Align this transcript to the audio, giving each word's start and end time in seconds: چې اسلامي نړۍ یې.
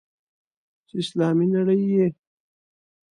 چې 0.87 0.93
اسلامي 1.03 1.47
نړۍ 1.55 1.81
یې. 1.95 2.07